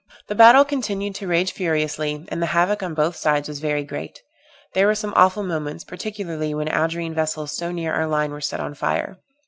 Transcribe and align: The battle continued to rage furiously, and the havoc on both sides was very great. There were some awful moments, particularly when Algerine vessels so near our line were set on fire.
The 0.29 0.33
battle 0.33 0.65
continued 0.65 1.13
to 1.17 1.27
rage 1.27 1.51
furiously, 1.51 2.25
and 2.29 2.41
the 2.41 2.47
havoc 2.57 2.81
on 2.81 2.95
both 2.95 3.15
sides 3.15 3.47
was 3.47 3.59
very 3.59 3.83
great. 3.83 4.19
There 4.73 4.87
were 4.87 4.95
some 4.95 5.13
awful 5.15 5.43
moments, 5.43 5.83
particularly 5.83 6.55
when 6.55 6.69
Algerine 6.69 7.13
vessels 7.13 7.51
so 7.55 7.71
near 7.71 7.93
our 7.93 8.07
line 8.07 8.31
were 8.31 8.41
set 8.41 8.59
on 8.59 8.73
fire. 8.73 9.19